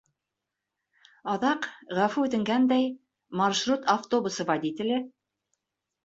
Аҙаҡ, 1.33 1.67
ғәфү 1.99 2.23
үтенгәндәй, 2.27 2.87
маршрут 3.41 3.85
автобусы 3.95 4.47
водителе: 4.51 4.97